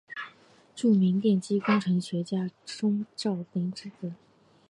[0.75, 4.13] 著名电机工程学家钟兆琳之子。